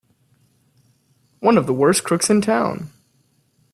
One 1.41 1.59
of 1.59 1.67
the 1.67 1.75
worst 1.75 2.03
crooks 2.03 2.31
in 2.31 2.41
town! 2.41 2.89